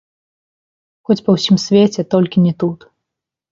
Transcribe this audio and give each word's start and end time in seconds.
Хоць 1.09 1.17
па 1.27 1.31
ўсім 1.37 1.55
свеце, 1.65 2.07
толькі 2.17 2.45
не 2.49 2.57
тут! 2.67 2.91